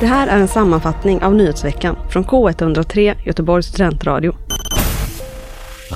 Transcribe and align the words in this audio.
Det 0.00 0.06
här 0.06 0.26
är 0.28 0.40
en 0.40 0.48
sammanfattning 0.48 1.22
av 1.22 1.34
nyhetsveckan 1.34 1.96
från 2.10 2.24
K103 2.24 3.14
Göteborgs 3.24 3.66
studentradio. 3.66 4.34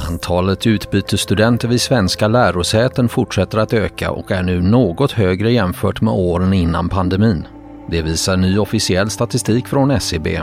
Antalet 0.09 0.67
utbytesstudenter 0.67 1.69
vid 1.69 1.81
svenska 1.81 2.29
lärosäten 2.29 3.09
fortsätter 3.09 3.59
att 3.59 3.73
öka 3.73 4.11
och 4.11 4.31
är 4.31 4.43
nu 4.43 4.61
något 4.61 5.13
högre 5.13 5.53
jämfört 5.53 6.01
med 6.01 6.15
åren 6.15 6.53
innan 6.53 6.89
pandemin. 6.89 7.47
Det 7.91 8.03
visar 8.03 8.37
ny 8.37 8.59
officiell 8.59 9.11
statistik 9.11 9.67
från 9.67 9.91
SCB. 9.91 10.43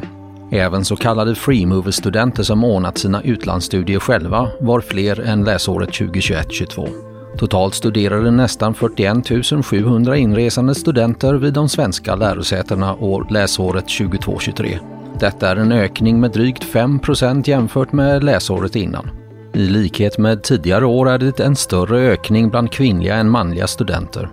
Även 0.52 0.86
så 0.86 0.96
kallade 0.96 1.36
freemover-studenter 1.36 2.44
som 2.44 2.64
ordnat 2.64 2.98
sina 2.98 3.22
utlandsstudier 3.22 4.00
själva 4.00 4.50
var 4.60 4.82
fler 4.82 5.20
än 5.20 5.44
läsåret 5.44 5.90
2021-22. 5.90 7.13
Totalt 7.38 7.74
studerade 7.74 8.32
nästan 8.32 8.74
41 8.74 9.66
700 9.66 10.18
inresande 10.18 10.76
studenter 10.76 11.34
vid 11.34 11.54
de 11.54 11.70
svenska 11.70 12.16
lärosätena 12.16 12.96
år 12.96 13.28
läsåret 13.30 13.86
22-23. 13.86 14.78
Detta 15.20 15.50
är 15.50 15.56
en 15.56 15.72
ökning 15.72 16.20
med 16.20 16.32
drygt 16.32 16.64
5% 16.64 17.50
jämfört 17.50 17.92
med 17.92 18.24
läsåret 18.24 18.76
innan. 18.76 19.10
I 19.54 19.60
likhet 19.60 20.18
med 20.18 20.44
tidigare 20.44 20.86
år 20.86 21.10
är 21.10 21.18
det 21.18 21.40
en 21.40 21.56
större 21.56 21.98
ökning 21.98 22.50
bland 22.50 22.72
kvinnliga 22.72 23.16
än 23.16 23.30
manliga 23.30 23.68
studenter. 23.68 24.30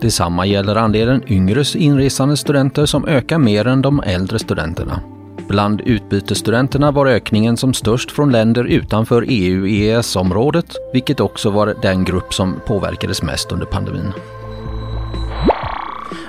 Detsamma 0.00 0.46
gäller 0.46 0.76
andelen 0.76 1.22
yngre 1.26 1.64
inresande 1.74 2.36
studenter 2.36 2.86
som 2.86 3.08
ökar 3.08 3.38
mer 3.38 3.66
än 3.66 3.82
de 3.82 4.00
äldre 4.00 4.38
studenterna. 4.38 5.00
Bland 5.48 5.80
utbytesstudenterna 5.80 6.90
var 6.90 7.06
ökningen 7.06 7.56
som 7.56 7.74
störst 7.74 8.10
från 8.10 8.32
länder 8.32 8.64
utanför 8.64 9.24
EU-EES-området, 9.28 10.66
vilket 10.92 11.20
också 11.20 11.50
var 11.50 11.74
den 11.82 12.04
grupp 12.04 12.34
som 12.34 12.60
påverkades 12.66 13.22
mest 13.22 13.52
under 13.52 13.66
pandemin. 13.66 14.12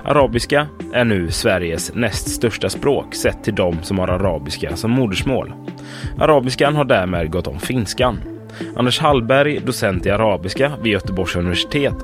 Arabiska 0.04 0.68
är 0.94 1.04
nu 1.04 1.32
Sveriges 1.32 1.92
näst 1.96 2.30
största 2.30 2.70
språk 2.70 3.16
sett 3.16 3.44
till 3.44 3.56
de 3.56 3.84
som 3.84 4.00
har 4.00 4.08
arabiska 4.08 4.76
som 4.76 4.92
modersmål. 4.92 5.54
Arabiskan 6.20 6.76
har 6.76 6.86
därmed 6.86 7.32
gått 7.32 7.48
om 7.48 7.60
finskan. 7.60 8.18
Anders 8.76 9.00
Hallberg, 9.00 9.60
docent 9.60 10.06
i 10.06 10.10
arabiska 10.10 10.72
vid 10.82 10.94
Göteborgs 10.94 11.36
universitet, 11.36 11.96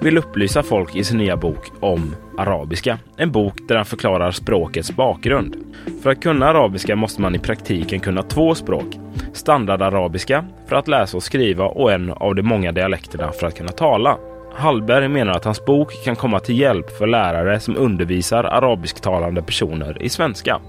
vill 0.00 0.18
upplysa 0.18 0.62
folk 0.62 0.96
i 0.96 1.04
sin 1.04 1.18
nya 1.18 1.36
bok 1.36 1.72
om 1.80 2.14
arabiska. 2.38 2.98
En 3.16 3.32
bok 3.32 3.54
där 3.68 3.76
han 3.76 3.84
förklarar 3.84 4.30
språkets 4.30 4.96
bakgrund. 4.96 5.56
För 6.02 6.10
att 6.10 6.22
kunna 6.22 6.46
arabiska 6.46 6.96
måste 6.96 7.20
man 7.20 7.34
i 7.34 7.38
praktiken 7.38 8.00
kunna 8.00 8.22
två 8.22 8.54
språk. 8.54 8.98
Standardarabiska 9.32 10.44
för 10.68 10.76
att 10.76 10.88
läsa 10.88 11.16
och 11.16 11.22
skriva 11.22 11.64
och 11.64 11.92
en 11.92 12.10
av 12.10 12.34
de 12.34 12.42
många 12.42 12.72
dialekterna 12.72 13.32
för 13.32 13.46
att 13.46 13.56
kunna 13.56 13.72
tala. 13.72 14.18
Hallberg 14.54 15.08
menar 15.08 15.32
att 15.32 15.44
hans 15.44 15.64
bok 15.64 16.04
kan 16.04 16.16
komma 16.16 16.40
till 16.40 16.58
hjälp 16.58 16.90
för 16.98 17.06
lärare 17.06 17.60
som 17.60 17.76
undervisar 17.76 18.44
arabisktalande 18.44 19.42
personer 19.42 20.02
i 20.02 20.08
svenska. 20.08 20.60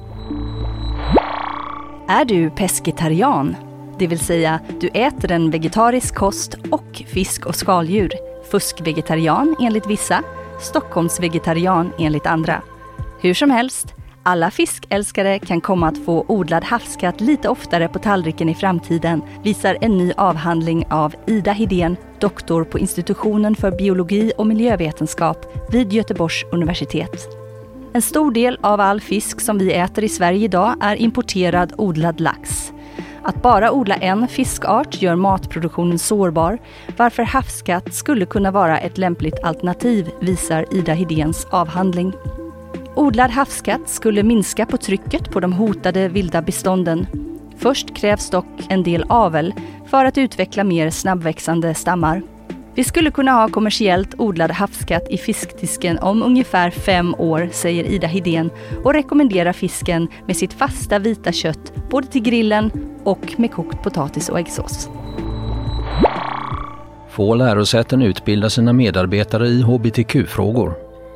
Är 2.08 2.26
du 2.26 2.50
pescetarian? 2.50 3.56
Det 4.00 4.08
vill 4.08 4.20
säga, 4.20 4.59
du 4.80 4.88
äter 4.88 5.31
en 5.31 5.52
vegetarisk 5.52 6.16
kost 6.16 6.56
och 6.72 7.03
fisk 7.08 7.45
och 7.45 7.56
skaldjur. 7.56 8.12
Fuskvegetarian 8.52 9.56
enligt 9.59 9.88
vissa, 9.88 10.23
Stockholmsvegetarian 10.59 11.94
enligt 12.00 12.25
andra. 12.25 12.62
Hur 13.22 13.34
som 13.34 13.52
helst, 13.52 13.94
alla 14.23 14.52
fiskälskare 14.52 15.40
kan 15.40 15.62
komma 15.62 15.88
att 15.88 16.06
få 16.06 16.25
odlad 16.28 16.64
havskatt 16.64 17.22
lite 17.22 17.50
oftare 17.50 17.88
på 17.88 18.00
tallriken 18.00 18.50
i 18.50 18.56
framtiden, 18.56 19.22
visar 19.44 19.78
en 19.81 19.98
ny 19.98 20.14
avhandling 20.18 20.86
av 20.90 21.16
Ida 21.28 21.52
Hedén, 21.52 21.98
doktor 22.20 22.64
på 22.64 22.80
institutionen 22.80 23.56
för 23.56 23.72
biologi 23.72 24.31
och 24.38 24.48
miljövetenskap 24.48 25.45
vid 25.72 25.94
Göteborgs 25.94 26.45
universitet. 26.52 27.28
En 27.94 28.02
stor 28.02 28.31
del 28.31 28.58
av 28.62 28.80
all 28.80 29.02
fisk 29.02 29.42
som 29.42 29.58
vi 29.58 29.73
äter 29.73 30.03
i 30.03 30.09
Sverige 30.09 30.45
idag 30.45 30.75
är 30.81 30.95
importerad 30.95 31.73
odlad 31.78 32.20
lax. 32.20 32.67
Att 33.28 33.42
bara 33.42 33.72
odla 33.72 33.95
en 33.95 34.28
fiskart 34.28 35.02
gör 35.02 35.16
matproduktionen 35.16 36.00
sårbar, 36.00 36.57
varför 36.97 37.24
havskatt 37.24 37.94
skulle 37.94 38.25
kunna 38.25 38.52
vara 38.52 38.79
ett 38.79 38.97
lämpligt 38.97 39.44
alternativ, 39.44 40.09
visar 40.19 40.66
Ida 40.72 40.94
Hidéns 40.94 41.47
avhandling. 41.50 42.13
Odlad 42.96 43.31
havskatt 43.31 43.90
skulle 43.90 44.24
minska 44.24 44.66
på 44.66 44.78
trycket 44.78 45.31
på 45.31 45.40
de 45.40 45.53
hotade 45.53 46.07
vilda 46.07 46.41
bestånden. 46.41 47.07
Först 47.57 47.96
krävs 47.96 48.29
dock 48.29 48.46
en 48.69 48.84
del 48.84 49.06
avel 49.09 49.53
för 49.90 50.06
att 50.06 50.18
utveckla 50.18 50.63
mer 50.63 50.90
snabbväxande 50.90 51.73
stammar. 51.73 52.22
Vi 52.75 52.84
skulle 52.84 53.12
kunna 53.12 53.31
ha 53.31 53.50
kommersiellt 53.50 54.16
odlad 54.18 54.52
havskatt 54.52 55.09
i 55.09 55.18
fiskdisken 55.18 56.00
om 56.00 56.23
ungefär 56.23 56.69
fem 56.69 57.16
år, 57.18 57.50
säger 57.52 57.84
Ida 57.84 58.07
Hidén 58.07 58.50
och 58.84 58.94
rekommenderar 58.94 59.53
fisken 59.53 60.07
med 60.25 60.38
sitt 60.38 60.53
fasta 60.53 61.00
vita 61.00 61.31
kött 61.31 61.73
både 61.90 62.07
till 62.07 62.22
grillen 62.22 62.72
och 63.07 63.34
med 63.38 63.51
kokt 63.51 63.84
potatis 63.84 64.29
och 64.29 64.40
äggsås. 64.40 64.90
Få 67.09 67.35
lärosäten 67.35 68.01
utbildar 68.01 68.50
sina 68.50 68.73
medarbetare 68.73 69.47
i 69.47 69.62
hbtq-frågor. 69.62 70.73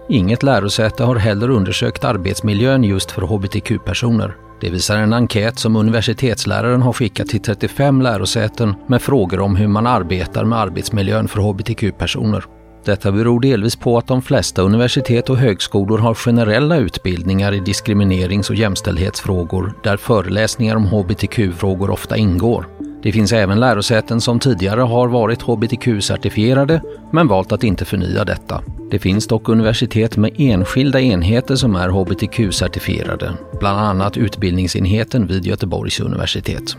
Inget 0.10 0.44
lärosäte 0.44 1.04
har 1.04 1.16
heller 1.16 1.50
undersökt 1.50 2.04
arbetsmiljön 2.04 2.84
just 2.84 3.12
för 3.12 3.22
hbtq-personer. 3.22 4.36
Det 4.62 4.70
visar 4.70 4.98
en 4.98 5.14
enkät 5.14 5.60
som 5.60 5.76
universitetsläraren 5.76 6.82
har 6.82 6.94
skickat 6.94 7.28
till 7.28 7.42
35 7.42 8.02
lärosäten 8.02 8.76
med 8.88 9.02
frågor 9.02 9.40
om 9.40 9.56
hur 9.56 9.68
man 9.68 9.88
arbetar 9.88 10.46
med 10.46 10.60
arbetsmiljön 10.60 11.28
för 11.28 11.42
hbtq-personer. 11.42 12.61
Detta 12.86 13.12
beror 13.12 13.40
delvis 13.40 13.76
på 13.76 13.98
att 13.98 14.08
de 14.08 14.22
flesta 14.22 14.62
universitet 14.62 15.30
och 15.30 15.38
högskolor 15.38 15.98
har 15.98 16.14
generella 16.14 16.78
utbildningar 16.78 17.54
i 17.54 17.60
diskriminerings 17.60 18.50
och 18.50 18.56
jämställdhetsfrågor 18.56 19.74
där 19.84 19.98
föreläsningar 19.98 20.76
om 20.76 20.86
hbtq-frågor 20.86 21.90
ofta 21.90 22.18
ingår. 22.18 22.68
Det 23.04 23.12
finns 23.12 23.34
även 23.34 23.60
lärosäten 23.60 24.22
som 24.22 24.40
tidigare 24.40 24.82
har 24.82 25.08
varit 25.08 25.42
hbtq-certifierade 25.42 26.82
men 27.12 27.28
valt 27.28 27.52
att 27.52 27.64
inte 27.64 27.86
förnya 27.86 28.26
detta. 28.26 28.62
Det 28.92 29.00
finns 29.00 29.28
dock 29.28 29.50
universitet 29.50 30.18
med 30.18 30.36
enskilda 30.38 31.02
enheter 31.02 31.56
som 31.56 31.76
är 31.76 31.90
hbtq-certifierade, 31.90 33.32
bland 33.60 33.80
annat 33.80 34.18
utbildningsenheten 34.18 35.28
vid 35.28 35.46
Göteborgs 35.46 36.00
universitet. 36.00 36.78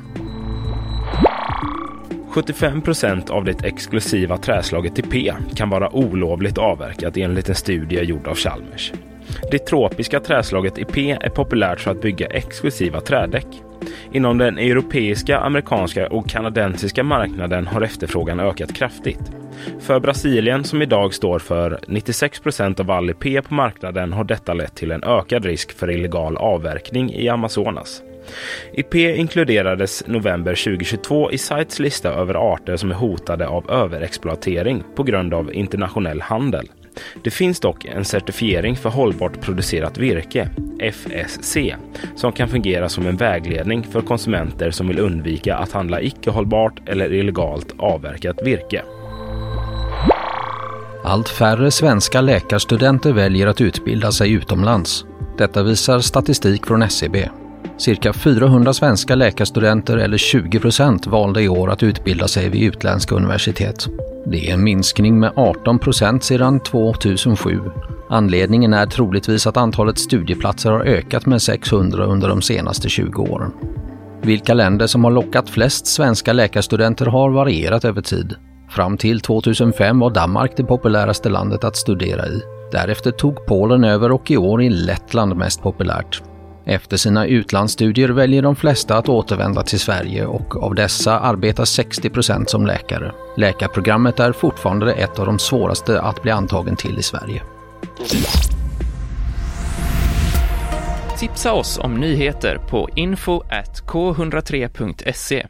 75 2.33 2.83
procent 2.83 3.31
av 3.31 3.45
det 3.45 3.65
exklusiva 3.65 4.39
träslaget 4.39 4.97
TP 4.97 5.33
kan 5.55 5.71
vara 5.71 5.97
olovligt 5.97 6.59
avverkat 6.59 7.17
enligt 7.17 7.49
en 7.49 7.55
studie 7.55 8.03
gjord 8.03 8.29
av 8.29 8.35
Chalmers. 8.35 8.93
Det 9.51 9.59
tropiska 9.59 10.21
träslaget 10.21 10.79
IP 10.79 10.97
är 10.97 11.29
populärt 11.29 11.81
för 11.81 11.91
att 11.91 12.03
bygga 12.03 12.27
exklusiva 12.27 13.01
trädäck. 13.01 13.47
Inom 14.13 14.39
den 14.39 14.59
europeiska, 14.59 15.39
amerikanska 15.39 16.09
och 16.09 16.29
kanadensiska 16.29 17.03
marknaden 17.03 17.67
har 17.67 17.81
efterfrågan 17.81 18.41
ökat 18.41 18.75
kraftigt. 18.75 19.33
För 19.81 20.01
Brasilien, 20.01 20.65
som 20.65 20.83
idag 20.83 21.15
står 21.15 21.39
för 21.39 21.79
96 21.89 22.41
procent 22.41 22.81
av 22.81 22.91
all 22.91 23.11
IP 23.11 23.45
på 23.45 23.55
marknaden, 23.55 24.13
har 24.13 24.25
detta 24.25 24.55
lett 24.55 24.75
till 24.75 24.91
en 24.91 25.05
ökad 25.05 25.45
risk 25.45 25.73
för 25.73 25.91
illegal 25.91 26.37
avverkning 26.37 27.13
i 27.15 27.29
Amazonas. 27.29 28.03
IP 28.73 28.95
inkluderades 28.95 30.07
november 30.07 30.55
2022 30.55 31.31
i 31.31 31.39
Sites 31.39 31.79
lista 31.79 32.09
över 32.13 32.35
arter 32.35 32.77
som 32.77 32.91
är 32.91 32.95
hotade 32.95 33.49
av 33.49 33.71
överexploatering 33.71 34.83
på 34.95 35.03
grund 35.03 35.35
av 35.35 35.55
internationell 35.55 36.21
handel. 36.21 36.69
Det 37.25 37.31
finns 37.31 37.61
dock 37.61 37.85
en 37.85 38.05
certifiering 38.05 38.77
för 38.77 38.91
hållbart 38.91 39.41
producerat 39.41 39.99
virke, 39.99 40.51
FSC, 40.79 41.57
som 42.17 42.33
kan 42.33 42.49
fungera 42.49 42.89
som 42.89 43.07
en 43.07 43.17
vägledning 43.17 43.85
för 43.85 44.01
konsumenter 44.01 44.71
som 44.71 44.89
vill 44.89 44.99
undvika 44.99 45.57
att 45.57 45.73
handla 45.73 46.01
icke-hållbart 46.01 46.89
eller 46.89 47.13
illegalt 47.13 47.75
avverkat 47.79 48.43
virke. 48.43 48.83
Allt 51.05 51.29
färre 51.29 51.71
svenska 51.71 52.21
läkarstudenter 52.21 53.13
väljer 53.13 53.47
att 53.47 53.61
utbilda 53.61 54.13
sig 54.13 54.33
utomlands. 54.33 55.05
Detta 55.39 55.63
visar 55.63 56.01
statistik 56.01 56.67
från 56.67 56.83
SCB. 56.83 57.29
Cirka 57.83 58.13
400 58.13 58.73
svenska 58.73 59.15
läkarstudenter 59.15 59.97
eller 59.97 60.19
20 60.19 60.61
procent 60.61 61.07
valde 61.07 61.43
i 61.43 61.49
år 61.49 61.71
att 61.71 61.83
utbilda 61.83 62.29
sig 62.29 62.49
vid 62.49 62.63
utländska 62.63 63.15
universitet. 63.15 63.89
Det 64.27 64.51
är 64.51 64.55
en 64.55 64.65
minskning 64.65 65.21
med 65.21 65.33
18 65.37 65.79
procent 65.79 66.25
sedan 66.25 66.61
2007. 66.61 67.61
Anledningen 68.09 68.75
är 68.75 68.87
troligtvis 68.87 69.47
att 69.47 69.57
antalet 69.57 69.99
studieplatser 69.99 70.71
har 70.71 70.81
ökat 70.81 71.27
med 71.27 71.43
600 71.43 72.05
under 72.05 72.29
de 72.29 72.43
senaste 72.43 72.89
20 72.89 73.23
åren. 73.23 73.53
Vilka 74.23 74.55
länder 74.55 74.87
som 74.87 75.05
har 75.05 75.11
lockat 75.11 75.51
flest 75.51 75.87
svenska 75.87 76.33
läkarstudenter 76.33 77.07
har 77.07 77.31
varierat 77.31 77.85
över 77.85 78.03
tid. 78.03 78.35
Fram 78.71 78.97
till 78.97 79.21
2005 79.21 79.99
var 79.99 80.11
Danmark 80.11 80.53
det 80.57 80.65
populäraste 80.65 81.29
landet 81.29 81.65
att 81.65 81.77
studera 81.77 82.27
i. 82.27 82.43
Därefter 82.73 83.11
tog 83.11 83.47
Polen 83.47 83.85
över 83.85 84.13
och 84.13 84.31
i 84.31 84.37
år 84.37 84.63
är 84.63 84.71
Lettland 84.71 85.37
mest 85.37 85.63
populärt. 85.63 86.23
Efter 86.65 86.97
sina 86.97 87.27
utlandsstudier 87.27 88.09
väljer 88.09 88.43
de 88.43 88.57
flesta 88.57 88.97
att 88.97 89.09
återvända 89.09 89.63
till 89.63 89.81
Sverige 89.81 90.27
och 90.27 90.63
av 90.63 90.75
dessa 90.75 91.19
arbetar 91.19 91.65
60 91.65 92.11
procent 92.11 92.51
som 92.51 92.67
läkare. 92.67 93.13
Läkarprogrammet 93.37 94.21
är 94.21 94.33
fortfarande 94.33 94.93
ett 94.93 95.19
av 95.19 95.27
de 95.27 95.39
svåraste 95.39 96.01
att 96.01 96.23
bli 96.23 96.31
antagen 96.31 96.77
till 96.77 96.99
i 96.99 97.03
Sverige. 97.03 97.43
Tipsa 101.19 101.53
oss 101.53 101.79
om 101.79 101.95
nyheter 101.95 102.59
på 102.71 102.89
info 102.95 103.43
k103.se 103.87 105.47